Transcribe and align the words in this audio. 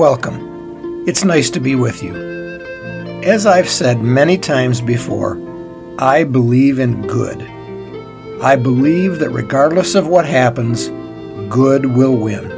welcome. 0.00 1.04
It's 1.06 1.24
nice 1.24 1.50
to 1.50 1.60
be 1.60 1.74
with 1.74 2.02
you. 2.02 2.14
As 3.22 3.44
I've 3.44 3.68
said 3.68 4.00
many 4.00 4.38
times 4.38 4.80
before, 4.80 5.36
I 5.98 6.24
believe 6.24 6.78
in 6.78 7.06
good. 7.06 7.42
I 8.42 8.56
believe 8.56 9.18
that 9.18 9.28
regardless 9.28 9.94
of 9.94 10.08
what 10.08 10.24
happens, 10.24 10.88
good 11.50 11.84
will 11.84 12.16
win. 12.16 12.48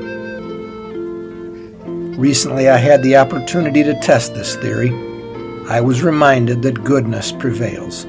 Recently, 2.16 2.68
I 2.68 2.76
had 2.76 3.02
the 3.02 3.16
opportunity 3.16 3.82
to 3.82 3.98
test 3.98 4.34
this 4.34 4.54
theory. 4.54 4.90
I 5.68 5.80
was 5.80 6.04
reminded 6.04 6.62
that 6.62 6.84
goodness 6.84 7.32
prevails. 7.32 8.04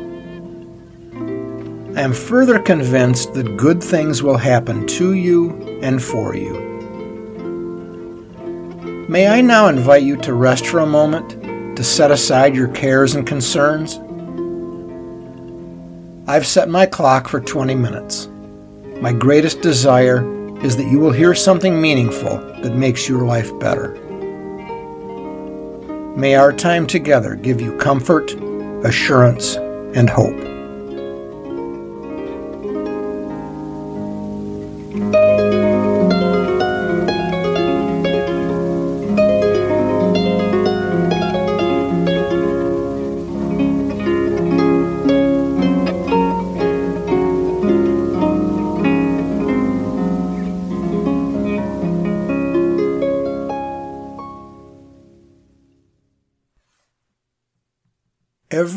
I 1.97 2.01
am 2.01 2.13
further 2.13 2.59
convinced 2.59 3.33
that 3.33 3.57
good 3.57 3.83
things 3.83 4.21
will 4.21 4.37
happen 4.37 4.85
to 4.99 5.13
you 5.15 5.79
and 5.81 6.03
for 6.03 6.35
you. 6.35 6.72
May 9.09 9.27
I 9.27 9.41
now 9.41 9.67
invite 9.67 10.03
you 10.03 10.15
to 10.17 10.33
rest 10.33 10.65
for 10.65 10.79
a 10.79 10.85
moment, 10.85 11.75
to 11.75 11.83
set 11.83 12.09
aside 12.09 12.55
your 12.55 12.69
cares 12.69 13.15
and 13.15 13.27
concerns? 13.27 13.99
I've 16.25 16.47
set 16.47 16.69
my 16.69 16.85
clock 16.85 17.27
for 17.27 17.41
20 17.41 17.75
minutes. 17.75 18.29
My 19.01 19.11
greatest 19.11 19.59
desire 19.59 20.23
is 20.63 20.77
that 20.77 20.89
you 20.89 20.99
will 20.99 21.11
hear 21.11 21.35
something 21.35 21.81
meaningful 21.81 22.37
that 22.61 22.77
makes 22.77 23.09
your 23.09 23.25
life 23.25 23.51
better. 23.59 23.95
May 26.15 26.35
our 26.35 26.53
time 26.53 26.87
together 26.87 27.35
give 27.35 27.59
you 27.59 27.75
comfort, 27.77 28.31
assurance, 28.85 29.57
and 29.95 30.09
hope. 30.09 30.52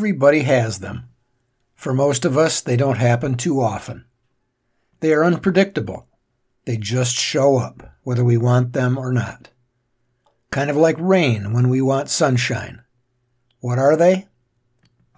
Everybody 0.07 0.43
has 0.43 0.79
them. 0.79 1.09
For 1.75 1.93
most 1.93 2.23
of 2.23 2.37
us, 2.37 2.61
they 2.61 2.77
don't 2.77 2.95
happen 2.95 3.35
too 3.35 3.59
often. 3.59 4.05
They 5.01 5.11
are 5.11 5.25
unpredictable. 5.25 6.07
They 6.63 6.77
just 6.77 7.13
show 7.13 7.57
up, 7.57 7.93
whether 8.03 8.23
we 8.23 8.37
want 8.37 8.71
them 8.71 8.97
or 8.97 9.11
not. 9.11 9.49
Kind 10.49 10.69
of 10.69 10.77
like 10.77 10.95
rain 10.97 11.51
when 11.51 11.67
we 11.67 11.81
want 11.81 12.07
sunshine. 12.09 12.83
What 13.59 13.77
are 13.77 13.97
they? 13.97 14.27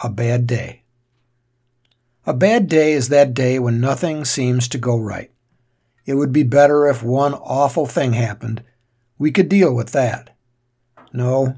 A 0.03 0.09
bad 0.09 0.47
day. 0.47 0.85
A 2.25 2.33
bad 2.33 2.67
day 2.67 2.93
is 2.93 3.09
that 3.09 3.35
day 3.35 3.59
when 3.59 3.79
nothing 3.79 4.25
seems 4.25 4.67
to 4.69 4.79
go 4.79 4.97
right. 4.97 5.31
It 6.07 6.15
would 6.15 6.33
be 6.33 6.41
better 6.41 6.87
if 6.87 7.03
one 7.03 7.35
awful 7.35 7.85
thing 7.85 8.13
happened. 8.13 8.63
We 9.19 9.31
could 9.31 9.49
deal 9.49 9.71
with 9.71 9.91
that. 9.91 10.35
No, 11.13 11.57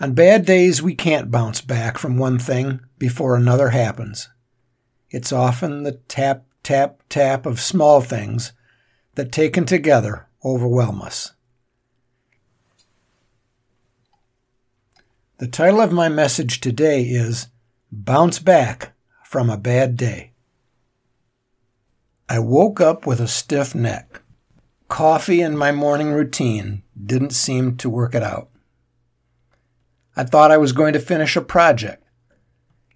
on 0.00 0.14
bad 0.14 0.46
days, 0.46 0.82
we 0.82 0.94
can't 0.94 1.30
bounce 1.30 1.60
back 1.60 1.98
from 1.98 2.16
one 2.16 2.38
thing 2.38 2.80
before 2.98 3.36
another 3.36 3.68
happens. 3.68 4.30
It's 5.10 5.32
often 5.32 5.82
the 5.82 5.92
tap, 6.08 6.46
tap, 6.62 7.02
tap 7.10 7.44
of 7.44 7.60
small 7.60 8.00
things 8.00 8.52
that 9.16 9.30
taken 9.30 9.66
together 9.66 10.26
overwhelm 10.44 11.02
us. 11.02 11.32
The 15.38 15.48
title 15.48 15.80
of 15.80 15.92
my 15.92 16.08
message 16.08 16.60
today 16.60 17.02
is 17.02 17.48
Bounce 17.92 18.38
Back 18.38 18.92
from 19.24 19.50
a 19.50 19.56
Bad 19.56 19.96
Day. 19.96 20.32
I 22.28 22.38
woke 22.38 22.80
up 22.80 23.06
with 23.06 23.20
a 23.20 23.28
stiff 23.28 23.74
neck. 23.74 24.22
Coffee 24.88 25.40
and 25.40 25.58
my 25.58 25.72
morning 25.72 26.12
routine 26.12 26.82
didn't 27.02 27.32
seem 27.32 27.76
to 27.78 27.90
work 27.90 28.14
it 28.14 28.22
out. 28.22 28.48
I 30.20 30.24
thought 30.24 30.50
I 30.50 30.58
was 30.58 30.72
going 30.72 30.92
to 30.92 31.00
finish 31.00 31.34
a 31.34 31.40
project. 31.40 32.04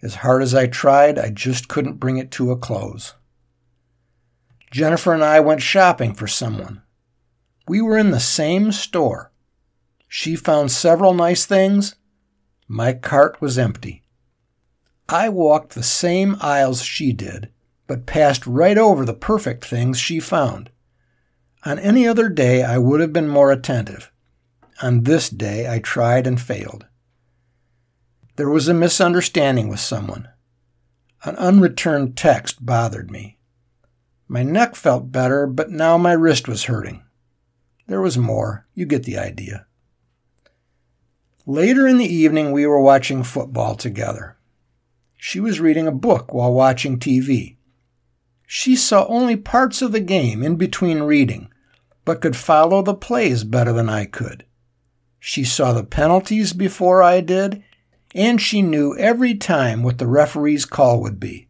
As 0.02 0.16
hard 0.16 0.42
as 0.42 0.54
I 0.54 0.66
tried, 0.66 1.18
I 1.18 1.30
just 1.30 1.68
couldn't 1.68 1.94
bring 1.94 2.18
it 2.18 2.30
to 2.32 2.50
a 2.50 2.56
close. 2.58 3.14
Jennifer 4.70 5.14
and 5.14 5.24
I 5.24 5.40
went 5.40 5.62
shopping 5.62 6.12
for 6.12 6.26
someone. 6.26 6.82
We 7.66 7.80
were 7.80 7.96
in 7.96 8.10
the 8.10 8.20
same 8.20 8.72
store. 8.72 9.32
She 10.06 10.36
found 10.36 10.70
several 10.70 11.14
nice 11.14 11.46
things. 11.46 11.94
My 12.68 12.92
cart 12.92 13.40
was 13.40 13.58
empty. 13.58 14.02
I 15.08 15.30
walked 15.30 15.74
the 15.74 15.82
same 15.82 16.36
aisles 16.42 16.82
she 16.82 17.14
did, 17.14 17.48
but 17.86 18.04
passed 18.04 18.46
right 18.46 18.76
over 18.76 19.06
the 19.06 19.14
perfect 19.14 19.64
things 19.64 19.98
she 19.98 20.20
found. 20.20 20.68
On 21.64 21.78
any 21.78 22.06
other 22.06 22.28
day, 22.28 22.62
I 22.62 22.76
would 22.76 23.00
have 23.00 23.14
been 23.14 23.28
more 23.28 23.50
attentive. 23.50 24.12
On 24.82 25.04
this 25.04 25.30
day, 25.30 25.72
I 25.72 25.78
tried 25.78 26.26
and 26.26 26.38
failed. 26.38 26.84
There 28.36 28.48
was 28.48 28.66
a 28.66 28.74
misunderstanding 28.74 29.68
with 29.68 29.80
someone. 29.80 30.28
An 31.24 31.36
unreturned 31.36 32.16
text 32.16 32.64
bothered 32.66 33.10
me. 33.10 33.38
My 34.26 34.42
neck 34.42 34.74
felt 34.74 35.12
better, 35.12 35.46
but 35.46 35.70
now 35.70 35.96
my 35.96 36.12
wrist 36.12 36.48
was 36.48 36.64
hurting. 36.64 37.04
There 37.86 38.00
was 38.00 38.18
more. 38.18 38.66
You 38.74 38.86
get 38.86 39.04
the 39.04 39.18
idea. 39.18 39.66
Later 41.46 41.86
in 41.86 41.98
the 41.98 42.12
evening, 42.12 42.50
we 42.50 42.66
were 42.66 42.80
watching 42.80 43.22
football 43.22 43.76
together. 43.76 44.36
She 45.16 45.38
was 45.40 45.60
reading 45.60 45.86
a 45.86 45.92
book 45.92 46.34
while 46.34 46.52
watching 46.52 46.98
TV. 46.98 47.56
She 48.46 48.74
saw 48.74 49.06
only 49.06 49.36
parts 49.36 49.80
of 49.80 49.92
the 49.92 50.00
game 50.00 50.42
in 50.42 50.56
between 50.56 51.02
reading, 51.02 51.50
but 52.04 52.20
could 52.20 52.36
follow 52.36 52.82
the 52.82 52.94
plays 52.94 53.44
better 53.44 53.72
than 53.72 53.88
I 53.88 54.06
could. 54.06 54.44
She 55.18 55.44
saw 55.44 55.72
the 55.72 55.84
penalties 55.84 56.52
before 56.52 57.02
I 57.02 57.20
did 57.20 57.62
and 58.14 58.40
she 58.40 58.62
knew 58.62 58.96
every 58.96 59.34
time 59.34 59.82
what 59.82 59.98
the 59.98 60.06
referee's 60.06 60.64
call 60.64 61.00
would 61.00 61.18
be. 61.18 61.48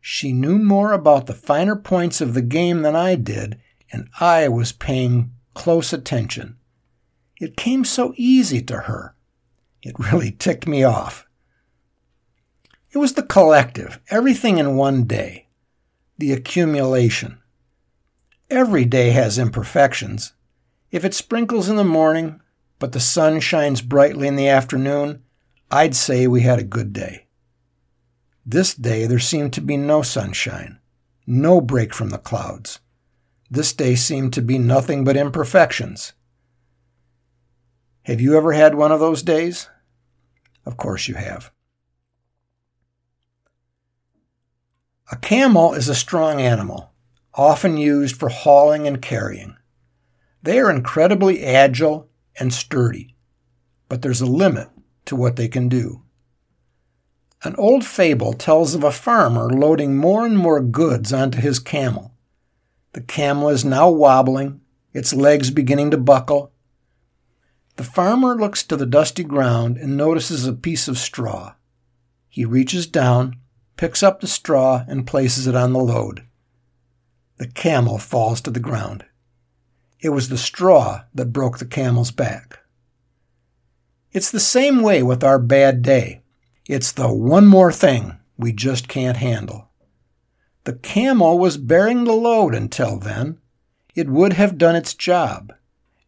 She 0.00 0.32
knew 0.32 0.58
more 0.58 0.92
about 0.92 1.26
the 1.26 1.34
finer 1.34 1.76
points 1.76 2.20
of 2.20 2.34
the 2.34 2.42
game 2.42 2.82
than 2.82 2.96
I 2.96 3.14
did, 3.14 3.60
and 3.92 4.08
I 4.18 4.48
was 4.48 4.72
paying 4.72 5.32
close 5.54 5.92
attention. 5.92 6.56
It 7.40 7.56
came 7.56 7.84
so 7.84 8.14
easy 8.16 8.62
to 8.62 8.80
her. 8.80 9.14
It 9.82 9.98
really 9.98 10.30
ticked 10.30 10.66
me 10.66 10.82
off. 10.82 11.26
It 12.92 12.98
was 12.98 13.14
the 13.14 13.22
collective, 13.22 14.00
everything 14.08 14.58
in 14.58 14.76
one 14.76 15.04
day, 15.04 15.48
the 16.16 16.32
accumulation. 16.32 17.38
Every 18.50 18.84
day 18.84 19.10
has 19.10 19.38
imperfections. 19.38 20.32
If 20.90 21.04
it 21.04 21.12
sprinkles 21.12 21.68
in 21.68 21.76
the 21.76 21.84
morning, 21.84 22.40
but 22.78 22.92
the 22.92 23.00
sun 23.00 23.40
shines 23.40 23.82
brightly 23.82 24.28
in 24.28 24.36
the 24.36 24.48
afternoon, 24.48 25.22
I'd 25.74 25.96
say 25.96 26.28
we 26.28 26.42
had 26.42 26.60
a 26.60 26.62
good 26.62 26.92
day. 26.92 27.26
This 28.46 28.74
day 28.74 29.06
there 29.08 29.18
seemed 29.18 29.52
to 29.54 29.60
be 29.60 29.76
no 29.76 30.02
sunshine, 30.02 30.78
no 31.26 31.60
break 31.60 31.92
from 31.92 32.10
the 32.10 32.18
clouds. 32.18 32.78
This 33.50 33.72
day 33.72 33.96
seemed 33.96 34.32
to 34.34 34.40
be 34.40 34.56
nothing 34.56 35.02
but 35.02 35.16
imperfections. 35.16 36.12
Have 38.02 38.20
you 38.20 38.36
ever 38.36 38.52
had 38.52 38.76
one 38.76 38.92
of 38.92 39.00
those 39.00 39.24
days? 39.24 39.68
Of 40.64 40.76
course 40.76 41.08
you 41.08 41.16
have. 41.16 41.50
A 45.10 45.16
camel 45.16 45.74
is 45.74 45.88
a 45.88 45.96
strong 45.96 46.40
animal, 46.40 46.92
often 47.34 47.76
used 47.76 48.14
for 48.14 48.28
hauling 48.28 48.86
and 48.86 49.02
carrying. 49.02 49.56
They 50.40 50.60
are 50.60 50.70
incredibly 50.70 51.42
agile 51.44 52.08
and 52.38 52.54
sturdy, 52.54 53.16
but 53.88 54.02
there's 54.02 54.20
a 54.20 54.26
limit 54.26 54.68
to 55.06 55.16
what 55.16 55.36
they 55.36 55.48
can 55.48 55.68
do. 55.68 56.02
An 57.42 57.54
old 57.56 57.84
fable 57.84 58.32
tells 58.32 58.74
of 58.74 58.82
a 58.82 58.90
farmer 58.90 59.50
loading 59.50 59.96
more 59.96 60.24
and 60.24 60.38
more 60.38 60.60
goods 60.60 61.12
onto 61.12 61.40
his 61.40 61.58
camel. 61.58 62.14
The 62.94 63.02
camel 63.02 63.50
is 63.50 63.64
now 63.64 63.90
wobbling, 63.90 64.60
its 64.94 65.12
legs 65.12 65.50
beginning 65.50 65.90
to 65.90 65.98
buckle. 65.98 66.52
The 67.76 67.84
farmer 67.84 68.34
looks 68.36 68.62
to 68.64 68.76
the 68.76 68.86
dusty 68.86 69.24
ground 69.24 69.76
and 69.76 69.96
notices 69.96 70.46
a 70.46 70.52
piece 70.52 70.88
of 70.88 70.96
straw. 70.96 71.54
He 72.28 72.44
reaches 72.44 72.86
down, 72.86 73.36
picks 73.76 74.02
up 74.02 74.20
the 74.20 74.26
straw, 74.26 74.84
and 74.88 75.06
places 75.06 75.46
it 75.46 75.54
on 75.54 75.72
the 75.72 75.80
load. 75.80 76.24
The 77.36 77.48
camel 77.48 77.98
falls 77.98 78.40
to 78.42 78.50
the 78.50 78.60
ground. 78.60 79.04
It 80.00 80.10
was 80.10 80.28
the 80.28 80.38
straw 80.38 81.02
that 81.14 81.32
broke 81.32 81.58
the 81.58 81.66
camel's 81.66 82.10
back. 82.10 82.60
It's 84.14 84.30
the 84.30 84.38
same 84.38 84.80
way 84.80 85.02
with 85.02 85.24
our 85.24 85.40
bad 85.40 85.82
day. 85.82 86.22
It's 86.68 86.92
the 86.92 87.12
one 87.12 87.48
more 87.48 87.72
thing 87.72 88.16
we 88.38 88.52
just 88.52 88.86
can't 88.86 89.16
handle. 89.16 89.70
The 90.62 90.74
camel 90.74 91.36
was 91.36 91.56
bearing 91.58 92.04
the 92.04 92.12
load 92.12 92.54
until 92.54 92.96
then. 92.96 93.38
It 93.96 94.08
would 94.08 94.34
have 94.34 94.56
done 94.56 94.76
its 94.76 94.94
job. 94.94 95.52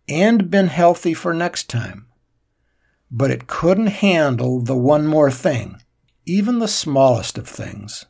and 0.08 0.53
been 0.53 0.69
healthy 0.69 1.12
for 1.14 1.35
next 1.35 1.69
time. 1.69 2.06
But 3.11 3.32
it 3.32 3.49
couldn't 3.49 3.88
handle 3.88 4.61
the 4.61 4.76
one 4.76 5.05
more 5.05 5.32
thing, 5.32 5.82
even 6.25 6.61
the 6.61 6.69
smallest 6.69 7.37
of 7.37 7.49
things. 7.49 8.06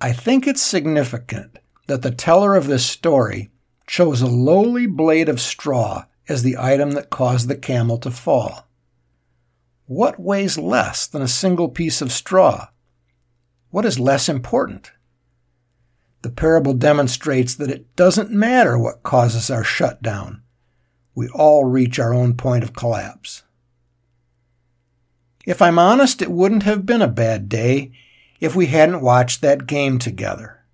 I 0.00 0.12
think 0.12 0.48
it's 0.48 0.60
significant 0.60 1.60
that 1.86 2.02
the 2.02 2.10
teller 2.10 2.56
of 2.56 2.66
this 2.66 2.84
story 2.84 3.52
chose 3.86 4.20
a 4.20 4.26
lowly 4.26 4.88
blade 4.88 5.28
of 5.28 5.40
straw 5.40 6.06
as 6.30 6.44
the 6.44 6.56
item 6.56 6.92
that 6.92 7.10
caused 7.10 7.48
the 7.48 7.56
camel 7.56 7.98
to 7.98 8.10
fall. 8.10 8.68
What 9.86 10.20
weighs 10.20 10.56
less 10.56 11.08
than 11.08 11.22
a 11.22 11.28
single 11.28 11.68
piece 11.68 12.00
of 12.00 12.12
straw? 12.12 12.68
What 13.70 13.84
is 13.84 13.98
less 13.98 14.28
important? 14.28 14.92
The 16.22 16.30
parable 16.30 16.74
demonstrates 16.74 17.56
that 17.56 17.70
it 17.70 17.96
doesn't 17.96 18.30
matter 18.30 18.78
what 18.78 19.02
causes 19.02 19.50
our 19.50 19.64
shutdown. 19.64 20.42
We 21.16 21.28
all 21.30 21.64
reach 21.64 21.98
our 21.98 22.14
own 22.14 22.34
point 22.34 22.62
of 22.62 22.74
collapse. 22.74 23.42
If 25.44 25.60
I'm 25.60 25.80
honest, 25.80 26.22
it 26.22 26.30
wouldn't 26.30 26.62
have 26.62 26.86
been 26.86 27.02
a 27.02 27.08
bad 27.08 27.48
day 27.48 27.90
if 28.38 28.54
we 28.54 28.66
hadn't 28.66 29.02
watched 29.02 29.40
that 29.40 29.66
game 29.66 29.98
together. 29.98 30.64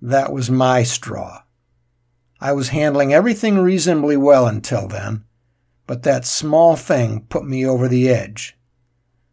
That 0.00 0.32
was 0.32 0.50
my 0.50 0.84
straw. 0.84 1.41
I 2.42 2.50
was 2.50 2.70
handling 2.70 3.14
everything 3.14 3.58
reasonably 3.58 4.16
well 4.16 4.48
until 4.48 4.88
then, 4.88 5.22
but 5.86 6.02
that 6.02 6.26
small 6.26 6.74
thing 6.74 7.24
put 7.28 7.44
me 7.44 7.64
over 7.64 7.86
the 7.86 8.08
edge. 8.08 8.56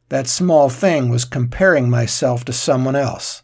That 0.10 0.28
small 0.28 0.70
thing 0.70 1.10
was 1.10 1.26
comparing 1.26 1.90
myself 1.90 2.46
to 2.46 2.54
someone 2.54 2.96
else, 2.96 3.42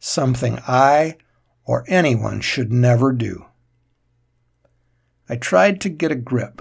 something 0.00 0.58
I 0.66 1.18
or 1.64 1.84
anyone 1.86 2.40
should 2.40 2.72
never 2.72 3.12
do. 3.12 3.46
I 5.28 5.36
tried 5.36 5.80
to 5.82 5.88
get 5.88 6.10
a 6.10 6.16
grip. 6.16 6.60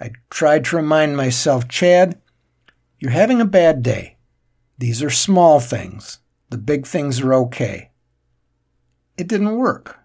I 0.00 0.10
tried 0.28 0.64
to 0.64 0.76
remind 0.76 1.16
myself, 1.16 1.68
Chad, 1.68 2.20
you're 2.98 3.12
having 3.12 3.40
a 3.40 3.44
bad 3.44 3.84
day. 3.84 4.16
These 4.76 5.04
are 5.04 5.10
small 5.10 5.60
things. 5.60 6.18
The 6.50 6.58
big 6.58 6.84
things 6.84 7.20
are 7.20 7.32
okay. 7.32 7.92
It 9.16 9.28
didn't 9.28 9.54
work. 9.54 10.00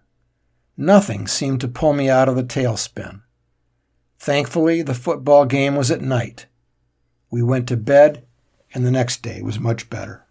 Nothing 0.76 1.26
seemed 1.26 1.60
to 1.60 1.68
pull 1.68 1.92
me 1.92 2.08
out 2.08 2.28
of 2.28 2.36
the 2.36 2.44
tailspin. 2.44 3.22
Thankfully, 4.18 4.82
the 4.82 4.94
football 4.94 5.44
game 5.44 5.76
was 5.76 5.90
at 5.90 6.00
night. 6.00 6.46
We 7.30 7.42
went 7.42 7.68
to 7.68 7.76
bed, 7.76 8.24
and 8.72 8.86
the 8.86 8.90
next 8.90 9.22
day 9.22 9.42
was 9.42 9.58
much 9.58 9.90
better. 9.90 10.26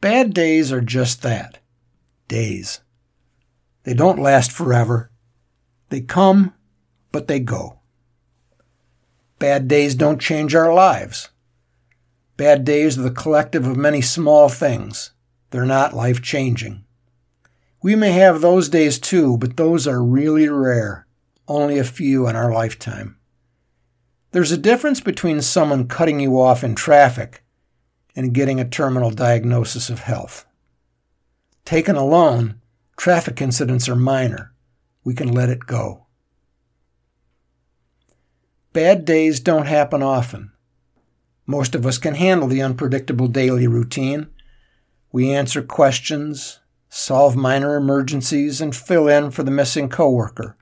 Bad 0.00 0.34
days 0.34 0.72
are 0.72 0.80
just 0.80 1.22
that 1.22 1.60
days. 2.26 2.80
They 3.84 3.94
don't 3.94 4.18
last 4.18 4.50
forever. 4.50 5.10
They 5.90 6.00
come, 6.00 6.54
but 7.12 7.28
they 7.28 7.38
go. 7.38 7.80
Bad 9.38 9.68
days 9.68 9.94
don't 9.94 10.20
change 10.20 10.54
our 10.54 10.72
lives. 10.72 11.28
Bad 12.36 12.64
days 12.64 12.98
are 12.98 13.02
the 13.02 13.10
collective 13.10 13.66
of 13.66 13.76
many 13.76 14.00
small 14.00 14.48
things. 14.48 15.11
They're 15.52 15.66
not 15.66 15.94
life 15.94 16.22
changing. 16.22 16.82
We 17.82 17.94
may 17.94 18.12
have 18.12 18.40
those 18.40 18.70
days 18.70 18.98
too, 18.98 19.36
but 19.36 19.58
those 19.58 19.86
are 19.86 20.02
really 20.02 20.48
rare, 20.48 21.06
only 21.46 21.78
a 21.78 21.84
few 21.84 22.26
in 22.26 22.34
our 22.34 22.50
lifetime. 22.50 23.18
There's 24.30 24.50
a 24.50 24.56
difference 24.56 25.02
between 25.02 25.42
someone 25.42 25.88
cutting 25.88 26.20
you 26.20 26.40
off 26.40 26.64
in 26.64 26.74
traffic 26.74 27.44
and 28.16 28.32
getting 28.32 28.60
a 28.60 28.68
terminal 28.68 29.10
diagnosis 29.10 29.90
of 29.90 30.00
health. 30.00 30.46
Taken 31.66 31.96
alone, 31.96 32.58
traffic 32.96 33.42
incidents 33.42 33.90
are 33.90 33.96
minor. 33.96 34.54
We 35.04 35.12
can 35.12 35.30
let 35.30 35.50
it 35.50 35.66
go. 35.66 36.06
Bad 38.72 39.04
days 39.04 39.38
don't 39.38 39.66
happen 39.66 40.02
often. 40.02 40.50
Most 41.46 41.74
of 41.74 41.84
us 41.84 41.98
can 41.98 42.14
handle 42.14 42.48
the 42.48 42.62
unpredictable 42.62 43.28
daily 43.28 43.66
routine 43.66 44.28
we 45.12 45.30
answer 45.30 45.62
questions, 45.62 46.60
solve 46.88 47.36
minor 47.36 47.76
emergencies, 47.76 48.60
and 48.60 48.74
fill 48.74 49.06
in 49.08 49.30
for 49.30 49.42
the 49.42 49.50
missing 49.50 49.90
coworker. 49.90 50.56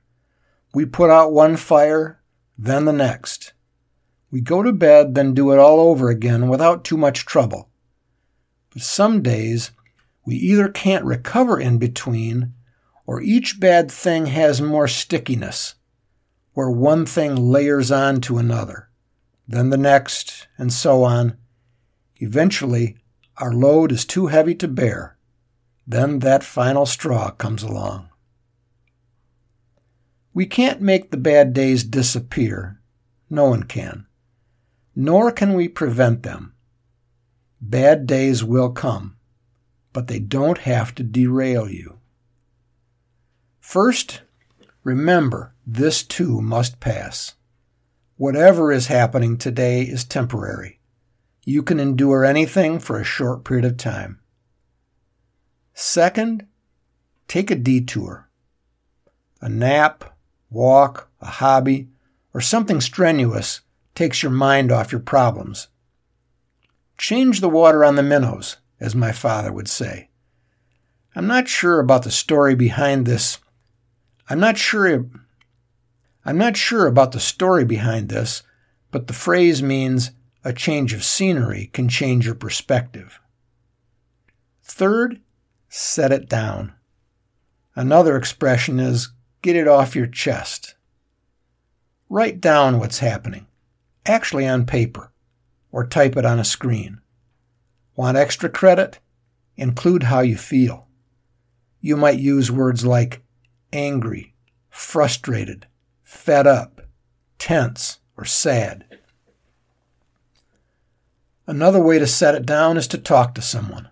We 0.74 0.84
put 0.84 1.08
out 1.08 1.32
one 1.32 1.56
fire, 1.56 2.20
then 2.58 2.84
the 2.84 2.92
next. 2.92 3.52
We 4.30 4.40
go 4.40 4.62
to 4.62 4.72
bed, 4.72 5.14
then 5.14 5.34
do 5.34 5.52
it 5.52 5.58
all 5.58 5.80
over 5.80 6.10
again 6.10 6.48
without 6.48 6.84
too 6.84 6.96
much 6.96 7.26
trouble. 7.26 7.68
But 8.72 8.82
some 8.82 9.22
days, 9.22 9.70
we 10.24 10.36
either 10.36 10.68
can't 10.68 11.04
recover 11.04 11.58
in 11.58 11.78
between, 11.78 12.54
or 13.06 13.20
each 13.20 13.58
bad 13.58 13.90
thing 13.90 14.26
has 14.26 14.60
more 14.60 14.86
stickiness, 14.86 15.74
where 16.52 16.70
one 16.70 17.06
thing 17.06 17.34
layers 17.34 17.90
on 17.90 18.20
to 18.22 18.38
another, 18.38 18.88
then 19.48 19.70
the 19.70 19.76
next, 19.76 20.46
and 20.56 20.72
so 20.72 21.02
on. 21.02 21.36
Eventually, 22.18 22.99
our 23.40 23.52
load 23.52 23.90
is 23.90 24.04
too 24.04 24.26
heavy 24.26 24.54
to 24.56 24.68
bear. 24.68 25.16
Then 25.86 26.20
that 26.20 26.44
final 26.44 26.86
straw 26.86 27.30
comes 27.30 27.62
along. 27.62 28.10
We 30.32 30.46
can't 30.46 30.80
make 30.80 31.10
the 31.10 31.16
bad 31.16 31.52
days 31.52 31.82
disappear. 31.82 32.80
No 33.28 33.46
one 33.46 33.64
can. 33.64 34.06
Nor 34.94 35.32
can 35.32 35.54
we 35.54 35.68
prevent 35.68 36.22
them. 36.22 36.54
Bad 37.60 38.06
days 38.06 38.44
will 38.44 38.70
come, 38.70 39.16
but 39.92 40.06
they 40.06 40.18
don't 40.18 40.58
have 40.58 40.94
to 40.96 41.02
derail 41.02 41.68
you. 41.68 41.98
First, 43.60 44.22
remember 44.82 45.54
this 45.66 46.02
too 46.02 46.40
must 46.40 46.80
pass. 46.80 47.34
Whatever 48.16 48.72
is 48.72 48.88
happening 48.88 49.36
today 49.36 49.82
is 49.82 50.04
temporary. 50.04 50.79
You 51.50 51.64
can 51.64 51.80
endure 51.80 52.24
anything 52.24 52.78
for 52.78 53.00
a 53.00 53.04
short 53.04 53.42
period 53.42 53.64
of 53.64 53.76
time. 53.76 54.20
Second, 55.74 56.46
take 57.26 57.50
a 57.50 57.56
detour. 57.56 58.30
A 59.40 59.48
nap, 59.48 60.16
walk, 60.48 61.10
a 61.20 61.26
hobby, 61.26 61.88
or 62.32 62.40
something 62.40 62.80
strenuous 62.80 63.62
takes 63.96 64.22
your 64.22 64.30
mind 64.30 64.70
off 64.70 64.92
your 64.92 65.00
problems. 65.00 65.66
Change 66.96 67.40
the 67.40 67.48
water 67.48 67.84
on 67.84 67.96
the 67.96 68.04
minnows, 68.04 68.58
as 68.78 68.94
my 68.94 69.10
father 69.10 69.52
would 69.52 69.66
say. 69.66 70.08
I'm 71.16 71.26
not 71.26 71.48
sure 71.48 71.80
about 71.80 72.04
the 72.04 72.12
story 72.12 72.54
behind 72.54 73.06
this. 73.06 73.38
I'm 74.28 74.38
not 74.38 74.56
sure 74.56 75.04
I'm 76.24 76.38
not 76.38 76.56
sure 76.56 76.86
about 76.86 77.10
the 77.10 77.18
story 77.18 77.64
behind 77.64 78.08
this, 78.08 78.44
but 78.92 79.08
the 79.08 79.12
phrase 79.12 79.64
means 79.64 80.12
a 80.44 80.52
change 80.52 80.92
of 80.92 81.04
scenery 81.04 81.70
can 81.72 81.88
change 81.88 82.26
your 82.26 82.34
perspective. 82.34 83.20
Third, 84.62 85.20
set 85.68 86.12
it 86.12 86.28
down. 86.28 86.72
Another 87.74 88.16
expression 88.16 88.80
is 88.80 89.12
get 89.42 89.56
it 89.56 89.68
off 89.68 89.96
your 89.96 90.06
chest. 90.06 90.74
Write 92.08 92.40
down 92.40 92.78
what's 92.78 92.98
happening, 92.98 93.46
actually 94.06 94.46
on 94.46 94.66
paper, 94.66 95.12
or 95.70 95.86
type 95.86 96.16
it 96.16 96.24
on 96.24 96.38
a 96.38 96.44
screen. 96.44 97.00
Want 97.94 98.16
extra 98.16 98.48
credit? 98.48 98.98
Include 99.56 100.04
how 100.04 100.20
you 100.20 100.36
feel. 100.36 100.88
You 101.80 101.96
might 101.96 102.18
use 102.18 102.50
words 102.50 102.84
like 102.84 103.22
angry, 103.72 104.34
frustrated, 104.68 105.66
fed 106.02 106.46
up, 106.46 106.80
tense, 107.38 107.98
or 108.16 108.24
sad. 108.24 108.84
Another 111.50 111.80
way 111.80 111.98
to 111.98 112.06
set 112.06 112.36
it 112.36 112.46
down 112.46 112.76
is 112.76 112.86
to 112.86 112.96
talk 112.96 113.34
to 113.34 113.42
someone. 113.42 113.88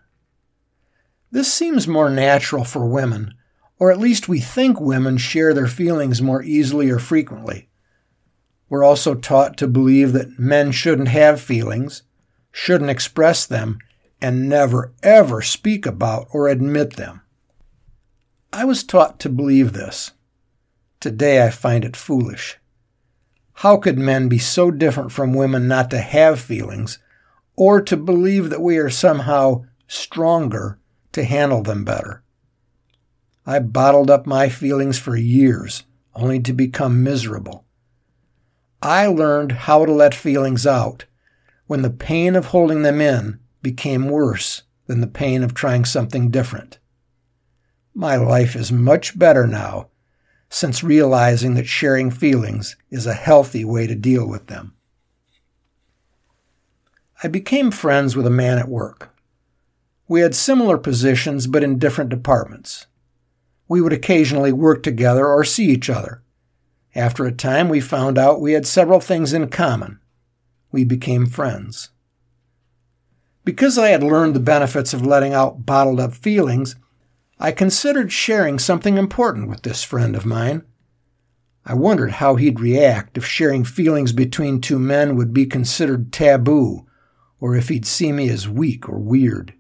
This 1.33 1.53
seems 1.53 1.88
more 1.88 2.09
natural 2.09 2.62
for 2.62 2.87
women, 2.87 3.35
or 3.81 3.91
at 3.91 3.99
least 3.99 4.29
we 4.29 4.38
think 4.38 4.81
women 4.81 5.17
share 5.17 5.53
their 5.53 5.67
feelings 5.67 6.23
more 6.23 6.41
easily 6.41 6.88
or 6.88 7.00
frequently. 7.00 7.69
We're 8.69 8.85
also 8.85 9.17
taught 9.17 9.57
to 9.57 9.67
believe 9.67 10.12
that 10.12 10.38
men 10.38 10.71
shouldn't 10.71 11.09
have 11.09 11.41
feelings, 11.41 12.05
shouldn't 12.53 12.91
express 12.91 13.45
them, 13.45 13.79
and 14.21 14.49
never 14.49 14.93
ever 15.03 15.43
speak 15.43 15.85
about 15.85 16.29
or 16.31 16.47
admit 16.47 16.95
them. 16.95 17.23
I 18.53 18.67
was 18.67 18.85
taught 18.85 19.19
to 19.19 19.29
believe 19.29 19.73
this. 19.73 20.12
Today 21.00 21.45
I 21.45 21.50
find 21.50 21.85
it 21.85 21.97
foolish. 21.97 22.57
How 23.55 23.79
could 23.79 23.99
men 23.99 24.29
be 24.29 24.38
so 24.38 24.71
different 24.71 25.11
from 25.11 25.35
women 25.35 25.67
not 25.67 25.91
to 25.91 25.99
have 25.99 26.38
feelings 26.38 27.00
or 27.59 27.83
to 27.83 27.97
believe 27.97 28.50
that 28.50 28.62
we 28.62 28.79
are 28.79 28.88
somehow 28.88 29.65
stronger 29.88 30.79
to 31.11 31.25
handle 31.25 31.61
them 31.61 31.85
better. 31.85 32.23
I 33.45 33.59
bottled 33.59 34.11
up 34.11 34.29
my 34.29 34.49
feelings 34.49 34.97
for 34.97 35.17
years, 35.17 35.83
only 36.15 36.38
to 36.38 36.53
become 36.53 37.03
miserable. 37.03 37.65
I 38.81 39.09
learned 39.09 39.50
how 39.50 39.85
to 39.85 39.91
let 39.93 40.15
feelings 40.15 40.69
out 40.69 41.07
when 41.67 41.83
the 41.83 41.91
pain 41.91 42.37
of 42.37 42.47
holding 42.47 42.83
them 42.83 43.00
in 43.00 43.41
became 43.61 44.09
worse 44.09 44.62
than 44.87 45.00
the 45.00 45.09
pain 45.09 45.43
of 45.43 45.53
trying 45.53 45.85
something 45.85 46.31
different. 46.31 46.79
My 47.93 48.15
life 48.15 48.55
is 48.55 48.71
much 48.71 49.19
better 49.19 49.49
now 49.49 49.88
since 50.49 50.85
realizing 50.85 51.55
that 51.55 51.67
sharing 51.67 52.12
feelings 52.12 52.77
is 52.88 53.05
a 53.05 53.15
healthy 53.15 53.65
way 53.65 53.88
to 53.88 53.97
deal 53.97 54.29
with 54.29 54.47
them. 54.47 54.77
I 57.21 57.27
became 57.27 57.73
friends 57.73 58.15
with 58.15 58.27
a 58.27 58.31
man 58.31 58.59
at 58.59 58.69
work. 58.69 59.13
We 60.07 60.21
had 60.21 60.37
similar 60.37 60.79
positions 60.79 61.49
but 61.49 61.65
in 61.65 61.79
different 61.79 62.11
departments. 62.11 62.87
We 63.67 63.81
would 63.81 63.93
occasionally 63.93 64.53
work 64.53 64.85
together 64.85 65.27
or 65.27 65.43
see 65.43 65.67
each 65.67 65.91
other. 65.91 66.23
After 66.95 67.27
a 67.27 67.33
time, 67.33 67.69
we 67.69 67.81
found 67.81 68.19
out 68.19 68.41
we 68.41 68.53
had 68.53 68.67
several 68.67 69.01
things 69.01 69.33
in 69.33 69.49
common. 69.49 69.99
We 70.71 70.85
became 70.85 71.27
friends. 71.27 71.91
Because 73.45 73.79
I 73.79 73.89
had 73.89 74.03
learned 74.03 74.35
the 74.35 74.41
benefits 74.41 74.95
of 74.95 75.05
letting 75.05 75.35
out 75.35 75.67
bottled 75.67 75.99
up 75.99 76.15
feelings, 76.15 76.77
I 77.39 77.51
considered 77.51 78.13
sharing 78.13 78.59
something 78.59 78.97
important 78.97 79.49
with 79.49 79.63
this 79.63 79.83
friend 79.83 80.15
of 80.15 80.25
mine. 80.25 80.63
I 81.67 81.75
wondered 81.75 82.13
how 82.13 82.37
he'd 82.37 82.61
react 82.61 83.19
if 83.19 83.27
sharing 83.27 83.65
feelings 83.65 84.13
between 84.13 84.61
two 84.61 84.79
men 84.79 85.17
would 85.17 85.35
be 85.35 85.47
considered 85.47 86.13
taboo, 86.13 86.87
or 87.40 87.54
if 87.54 87.68
he'd 87.68 87.87
see 87.87 88.12
me 88.12 88.28
as 88.28 88.49
weak 88.49 88.88
or 88.88 88.99
weird. 88.99 89.54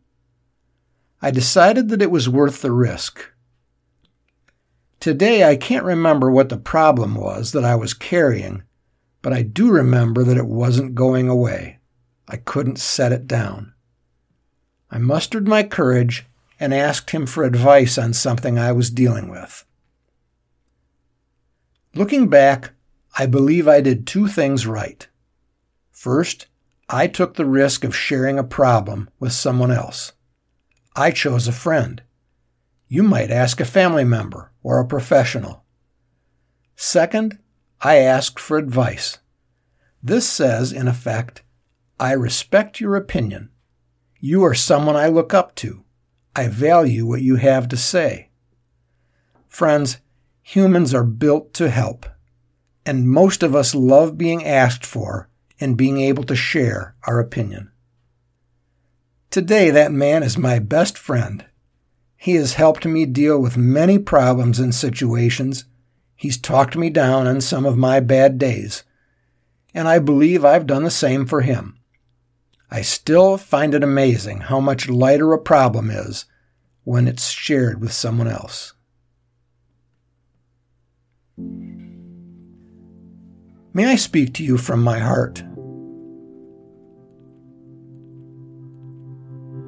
I 1.20 1.30
decided 1.30 1.88
that 1.88 2.02
it 2.02 2.10
was 2.10 2.28
worth 2.28 2.62
the 2.62 2.72
risk. 2.72 3.32
Today 5.00 5.44
I 5.44 5.56
can't 5.56 5.84
remember 5.84 6.30
what 6.30 6.48
the 6.48 6.56
problem 6.56 7.14
was 7.14 7.52
that 7.52 7.64
I 7.64 7.76
was 7.76 7.94
carrying, 7.94 8.62
but 9.22 9.32
I 9.32 9.42
do 9.42 9.70
remember 9.70 10.24
that 10.24 10.36
it 10.36 10.46
wasn't 10.46 10.94
going 10.94 11.28
away. 11.28 11.78
I 12.28 12.36
couldn't 12.36 12.78
set 12.78 13.12
it 13.12 13.26
down. 13.26 13.74
I 14.90 14.98
mustered 14.98 15.46
my 15.46 15.62
courage 15.62 16.26
and 16.58 16.74
asked 16.74 17.10
him 17.10 17.26
for 17.26 17.44
advice 17.44 17.96
on 17.96 18.12
something 18.12 18.58
I 18.58 18.72
was 18.72 18.90
dealing 18.90 19.28
with. 19.28 19.64
Looking 21.94 22.28
back, 22.28 22.72
I 23.16 23.26
believe 23.26 23.66
I 23.66 23.80
did 23.80 24.06
two 24.06 24.28
things 24.28 24.66
right. 24.66 25.06
First, 25.90 26.46
I 26.90 27.06
took 27.06 27.34
the 27.34 27.44
risk 27.44 27.84
of 27.84 27.94
sharing 27.94 28.38
a 28.38 28.44
problem 28.44 29.10
with 29.20 29.32
someone 29.32 29.70
else. 29.70 30.12
I 30.96 31.10
chose 31.10 31.46
a 31.46 31.52
friend. 31.52 32.02
You 32.88 33.02
might 33.02 33.30
ask 33.30 33.60
a 33.60 33.66
family 33.66 34.04
member 34.04 34.52
or 34.62 34.80
a 34.80 34.86
professional. 34.86 35.64
Second, 36.76 37.38
I 37.82 37.96
asked 37.96 38.40
for 38.40 38.56
advice. 38.56 39.18
This 40.02 40.26
says, 40.26 40.72
in 40.72 40.88
effect, 40.88 41.42
I 42.00 42.12
respect 42.12 42.80
your 42.80 42.96
opinion. 42.96 43.50
You 44.18 44.42
are 44.44 44.54
someone 44.54 44.96
I 44.96 45.08
look 45.08 45.34
up 45.34 45.54
to. 45.56 45.84
I 46.34 46.48
value 46.48 47.04
what 47.04 47.20
you 47.20 47.36
have 47.36 47.68
to 47.68 47.76
say. 47.76 48.30
Friends, 49.46 49.98
humans 50.40 50.94
are 50.94 51.04
built 51.04 51.52
to 51.54 51.68
help, 51.68 52.06
and 52.86 53.08
most 53.08 53.42
of 53.42 53.54
us 53.54 53.74
love 53.74 54.16
being 54.16 54.44
asked 54.44 54.86
for 54.86 55.28
and 55.60 55.76
being 55.76 56.00
able 56.00 56.24
to 56.24 56.36
share 56.36 56.94
our 57.06 57.18
opinion. 57.18 57.70
Today, 59.30 59.70
that 59.70 59.92
man 59.92 60.22
is 60.22 60.38
my 60.38 60.58
best 60.58 60.96
friend. 60.96 61.44
He 62.16 62.34
has 62.34 62.54
helped 62.54 62.86
me 62.86 63.04
deal 63.06 63.38
with 63.38 63.56
many 63.56 63.98
problems 63.98 64.58
and 64.58 64.74
situations. 64.74 65.64
He's 66.16 66.38
talked 66.38 66.76
me 66.76 66.90
down 66.90 67.26
on 67.26 67.40
some 67.40 67.66
of 67.66 67.76
my 67.76 68.00
bad 68.00 68.38
days. 68.38 68.84
And 69.74 69.86
I 69.86 69.98
believe 69.98 70.44
I've 70.44 70.66
done 70.66 70.84
the 70.84 70.90
same 70.90 71.26
for 71.26 71.42
him. 71.42 71.78
I 72.70 72.82
still 72.82 73.36
find 73.36 73.74
it 73.74 73.82
amazing 73.84 74.40
how 74.40 74.60
much 74.60 74.88
lighter 74.88 75.32
a 75.32 75.38
problem 75.38 75.90
is 75.90 76.24
when 76.84 77.06
it's 77.06 77.30
shared 77.30 77.80
with 77.80 77.92
someone 77.92 78.28
else. 78.28 78.72
May 83.78 83.84
I 83.84 83.94
speak 83.94 84.34
to 84.34 84.42
you 84.42 84.58
from 84.58 84.82
my 84.82 84.98
heart? 84.98 85.40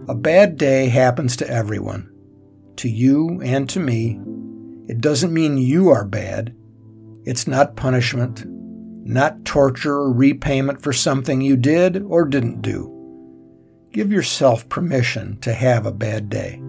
A 0.09 0.17
bad 0.17 0.57
day 0.57 0.89
happens 0.89 1.37
to 1.37 1.49
everyone, 1.49 2.13
to 2.75 2.89
you 2.89 3.41
and 3.41 3.69
to 3.69 3.79
me. 3.79 4.21
It 4.89 5.01
doesn't 5.01 5.33
mean 5.33 5.59
you 5.59 5.91
are 5.91 6.05
bad. 6.05 6.53
It's 7.25 7.47
not 7.47 7.77
punishment, 7.77 8.43
not 9.07 9.45
torture 9.45 9.95
or 9.95 10.13
repayment 10.13 10.83
for 10.83 10.93
something 10.93 11.41
you 11.41 11.57
did 11.57 12.03
or 12.03 12.25
didn't 12.25 12.63
do. 12.63 12.93
Give 13.93 14.11
yourself 14.11 14.69
permission 14.69 15.39
to 15.43 15.55
have 15.55 15.87
a 15.87 15.93
bad 15.93 16.29
day. 16.29 16.61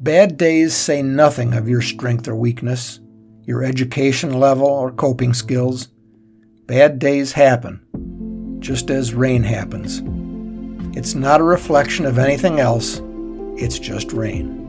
Bad 0.00 0.36
days 0.36 0.74
say 0.74 1.00
nothing 1.00 1.54
of 1.54 1.66
your 1.66 1.80
strength 1.80 2.28
or 2.28 2.36
weakness, 2.36 3.00
your 3.46 3.62
education 3.62 4.38
level 4.40 4.66
or 4.66 4.90
coping 4.90 5.32
skills. 5.32 5.88
Bad 6.66 6.98
days 6.98 7.32
happen, 7.32 7.80
just 8.60 8.90
as 8.90 9.14
rain 9.14 9.44
happens. 9.44 10.02
It's 10.96 11.14
not 11.14 11.40
a 11.40 11.44
reflection 11.44 12.06
of 12.06 12.18
anything 12.18 12.58
else, 12.58 13.00
it's 13.56 13.78
just 13.78 14.12
rain. 14.12 14.64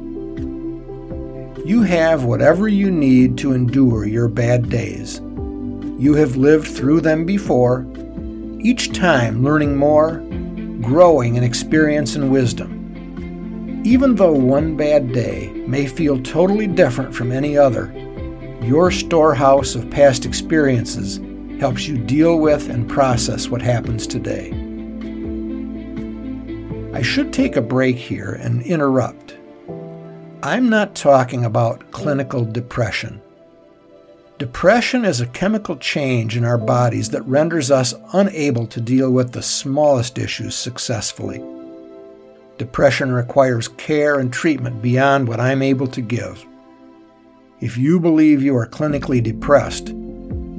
You 1.65 1.81
have 1.81 2.24
whatever 2.24 2.67
you 2.67 2.91
need 2.91 3.38
to 3.39 3.53
endure 3.53 4.05
your 4.05 4.27
bad 4.27 4.69
days. 4.69 5.19
You 5.98 6.13
have 6.13 6.38
lived 6.38 6.67
through 6.67 7.01
them 7.01 7.25
before 7.25 7.88
each 8.60 8.93
time 8.93 9.43
learning 9.43 9.75
more, 9.75 10.19
growing 10.81 11.36
in 11.36 11.43
experience 11.43 12.15
and 12.15 12.31
wisdom. 12.31 13.81
Even 13.84 14.15
though 14.15 14.34
one 14.34 14.77
bad 14.77 15.12
day 15.13 15.51
may 15.65 15.88
feel 15.88 16.22
totally 16.22 16.67
different 16.67 17.15
from 17.15 17.31
any 17.31 17.57
other, 17.57 17.91
your 18.61 18.91
storehouse 18.91 19.75
of 19.75 19.89
past 19.89 20.25
experiences 20.25 21.19
helps 21.59 21.87
you 21.87 21.97
deal 21.97 22.39
with 22.39 22.69
and 22.69 22.89
process 22.89 23.49
what 23.49 23.61
happens 23.61 24.05
today. 24.05 24.51
I 26.93 27.01
should 27.01 27.31
take 27.31 27.55
a 27.55 27.61
break 27.61 27.95
here 27.95 28.33
and 28.41 28.61
interrupt. 28.63 29.37
I'm 30.43 30.69
not 30.69 30.95
talking 30.95 31.45
about 31.45 31.91
clinical 31.91 32.45
depression. 32.45 33.21
Depression 34.37 35.03
is 35.03 35.19
a 35.19 35.27
chemical 35.27 35.77
change 35.77 36.37
in 36.37 36.43
our 36.43 36.57
bodies 36.57 37.09
that 37.09 37.23
renders 37.23 37.71
us 37.71 37.93
unable 38.13 38.67
to 38.67 38.79
deal 38.79 39.11
with 39.11 39.31
the 39.31 39.41
smallest 39.41 40.17
issues 40.17 40.55
successfully. 40.55 41.43
Depression 42.57 43.11
requires 43.11 43.67
care 43.67 44.19
and 44.19 44.31
treatment 44.31 44.81
beyond 44.81 45.27
what 45.27 45.39
I'm 45.39 45.61
able 45.61 45.87
to 45.87 46.01
give. 46.01 46.45
If 47.59 47.75
you 47.75 47.99
believe 47.99 48.43
you 48.43 48.55
are 48.55 48.67
clinically 48.67 49.21
depressed, 49.23 49.87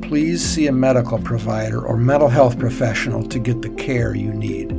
please 0.03 0.45
see 0.45 0.67
a 0.67 0.73
medical 0.73 1.21
provider 1.21 1.81
or 1.81 1.97
mental 1.97 2.27
health 2.29 2.59
professional 2.59 3.23
to 3.29 3.39
get 3.39 3.63
the 3.63 3.69
care 3.71 4.17
you 4.17 4.33
need. 4.35 4.73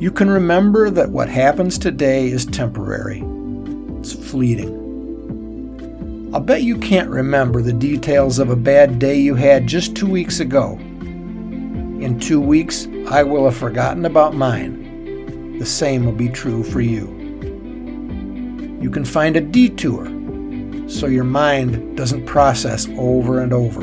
You 0.00 0.10
can 0.10 0.30
remember 0.30 0.88
that 0.88 1.10
what 1.10 1.28
happens 1.28 1.76
today 1.76 2.28
is 2.28 2.46
temporary, 2.46 3.22
it's 3.98 4.14
fleeting. 4.14 4.72
I'll 6.32 6.40
bet 6.40 6.62
you 6.62 6.78
can't 6.78 7.10
remember 7.10 7.60
the 7.60 7.74
details 7.74 8.38
of 8.38 8.48
a 8.48 8.56
bad 8.56 8.98
day 8.98 9.18
you 9.18 9.34
had 9.34 9.66
just 9.66 9.94
two 9.94 10.08
weeks 10.08 10.40
ago. 10.40 10.78
In 12.00 12.18
two 12.18 12.40
weeks, 12.40 12.88
I 13.08 13.22
will 13.24 13.44
have 13.44 13.58
forgotten 13.58 14.06
about 14.06 14.34
mine. 14.34 15.58
The 15.58 15.66
same 15.66 16.06
will 16.06 16.12
be 16.12 16.30
true 16.30 16.64
for 16.64 16.80
you. 16.80 17.15
You 18.80 18.90
can 18.90 19.04
find 19.04 19.36
a 19.36 19.40
detour 19.40 20.06
so 20.88 21.06
your 21.06 21.24
mind 21.24 21.96
doesn't 21.96 22.26
process 22.26 22.86
over 22.98 23.40
and 23.40 23.52
over. 23.52 23.82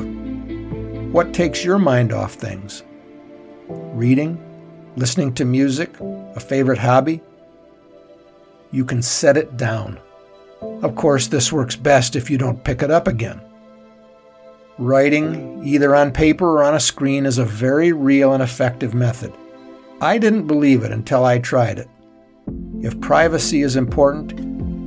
What 1.12 1.34
takes 1.34 1.64
your 1.64 1.80
mind 1.80 2.14
off 2.14 2.34
things? 2.34 2.84
Reading? 3.68 4.40
Listening 4.96 5.34
to 5.36 5.46
music? 5.46 6.00
A 6.00 6.40
favorite 6.40 6.80
hobby? 6.80 7.22
You 8.72 8.86
can 8.86 9.02
set 9.02 9.38
it 9.38 9.58
down. 9.58 10.00
Of 10.62 10.96
course, 10.96 11.28
this 11.28 11.52
works 11.52 11.76
best 11.76 12.16
if 12.16 12.30
you 12.30 12.38
don't 12.38 12.64
pick 12.64 12.82
it 12.82 12.92
up 12.92 13.08
again. 13.08 13.42
Writing, 14.80 15.62
either 15.64 15.96
on 15.96 16.12
paper 16.12 16.58
or 16.58 16.64
on 16.64 16.74
a 16.74 16.80
screen, 16.80 17.26
is 17.26 17.38
a 17.38 17.46
very 17.46 17.92
real 17.94 18.34
and 18.34 18.42
effective 18.42 18.94
method. 18.94 19.34
I 20.02 20.18
didn't 20.18 20.48
believe 20.48 20.84
it 20.84 20.92
until 20.92 21.26
I 21.26 21.38
tried 21.38 21.80
it. 21.80 21.90
If 22.82 23.00
privacy 23.00 23.62
is 23.62 23.76
important, 23.76 24.43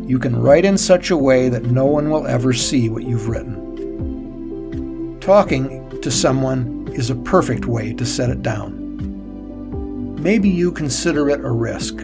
you 0.07 0.19
can 0.19 0.41
write 0.41 0.65
in 0.65 0.79
such 0.79 1.11
a 1.11 1.17
way 1.17 1.49
that 1.49 1.65
no 1.65 1.85
one 1.85 2.11
will 2.11 2.27
ever 2.27 2.53
see 2.53 2.89
what 2.89 3.03
you've 3.03 3.29
written. 3.29 5.19
Talking 5.21 6.01
to 6.01 6.11
someone 6.11 6.89
is 6.93 7.11
a 7.11 7.17
perfect 7.17 7.67
way 7.67 7.93
to 7.95 8.07
set 8.07 8.31
it 8.31 8.43
down. 8.43 8.85
Maybe 10.23 10.49
you 10.49 10.71
consider 10.71 11.29
it 11.31 11.41
a 11.41 11.51
risk. 11.51 11.97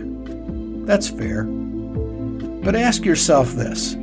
That's 0.84 1.08
fair. 1.08 1.44
But 1.44 2.74
ask 2.74 3.04
yourself 3.04 3.52
this 3.52 3.96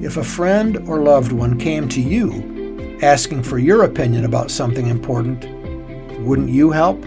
if 0.00 0.16
a 0.16 0.24
friend 0.24 0.76
or 0.88 1.00
loved 1.00 1.32
one 1.32 1.58
came 1.58 1.88
to 1.88 2.00
you 2.00 2.98
asking 3.02 3.42
for 3.42 3.58
your 3.58 3.82
opinion 3.84 4.24
about 4.24 4.50
something 4.50 4.86
important, 4.86 5.44
wouldn't 6.20 6.50
you 6.50 6.70
help? 6.70 7.04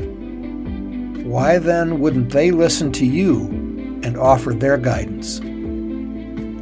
Why 1.25 1.57
then 1.57 1.99
wouldn't 1.99 2.29
they 2.31 2.51
listen 2.51 2.91
to 2.93 3.05
you 3.05 3.61
and 4.03 4.17
offer 4.17 4.53
their 4.53 4.77
guidance. 4.77 5.39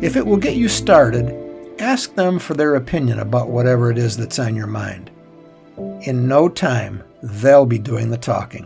If 0.01 0.15
it 0.15 0.25
will 0.25 0.37
get 0.37 0.55
you 0.55 0.69
started, 0.69 1.35
ask 1.79 2.15
them 2.15 2.39
for 2.39 2.53
their 2.53 2.75
opinion 2.75 3.19
about 3.19 3.49
whatever 3.49 3.91
it 3.91 3.97
is 3.97 4.15
that's 4.15 4.39
on 4.39 4.55
your 4.55 4.67
mind. 4.67 5.11
In 6.01 6.25
no 6.25 6.47
time, 6.47 7.03
they'll 7.21 7.65
be 7.65 7.79
doing 7.79 8.09
the 8.09 8.17
talking. 8.17 8.65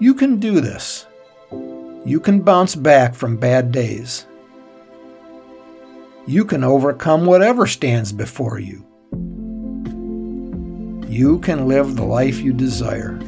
You 0.00 0.12
can 0.14 0.40
do 0.40 0.60
this. 0.60 1.06
You 2.04 2.18
can 2.18 2.40
bounce 2.40 2.74
back 2.74 3.14
from 3.14 3.36
bad 3.36 3.70
days. 3.70 4.26
You 6.26 6.44
can 6.44 6.64
overcome 6.64 7.26
whatever 7.26 7.66
stands 7.66 8.10
before 8.12 8.58
you. 8.58 8.84
You 11.08 11.38
can 11.40 11.68
live 11.68 11.94
the 11.94 12.04
life 12.04 12.40
you 12.40 12.52
desire. 12.52 13.20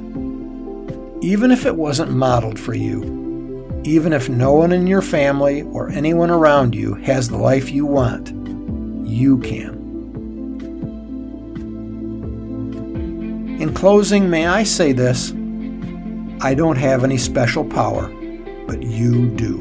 Even 1.22 1.52
if 1.52 1.66
it 1.66 1.76
wasn't 1.76 2.10
modeled 2.10 2.58
for 2.58 2.74
you, 2.74 3.80
even 3.84 4.12
if 4.12 4.28
no 4.28 4.54
one 4.54 4.72
in 4.72 4.88
your 4.88 5.00
family 5.00 5.62
or 5.62 5.88
anyone 5.88 6.32
around 6.32 6.74
you 6.74 6.94
has 6.94 7.28
the 7.28 7.36
life 7.36 7.70
you 7.70 7.86
want, 7.86 8.30
you 9.06 9.38
can. 9.38 9.78
In 13.60 13.72
closing, 13.72 14.28
may 14.28 14.48
I 14.48 14.64
say 14.64 14.90
this 14.90 15.30
I 16.40 16.54
don't 16.54 16.74
have 16.74 17.04
any 17.04 17.18
special 17.18 17.64
power, 17.64 18.08
but 18.66 18.82
you 18.82 19.28
do. 19.36 19.58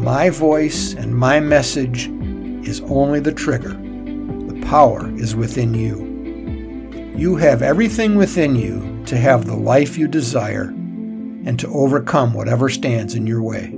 My 0.00 0.30
voice 0.30 0.94
and 0.94 1.14
my 1.14 1.40
message 1.40 2.06
is 2.66 2.80
only 2.86 3.20
the 3.20 3.32
trigger. 3.32 3.74
The 3.74 4.62
power 4.64 5.10
is 5.18 5.36
within 5.36 5.74
you. 5.74 6.06
You 7.18 7.36
have 7.36 7.60
everything 7.60 8.14
within 8.16 8.56
you 8.56 8.97
to 9.08 9.16
have 9.16 9.46
the 9.46 9.56
life 9.56 9.96
you 9.96 10.06
desire 10.06 10.64
and 10.68 11.58
to 11.58 11.68
overcome 11.68 12.34
whatever 12.34 12.68
stands 12.68 13.14
in 13.14 13.26
your 13.26 13.42
way. 13.42 13.77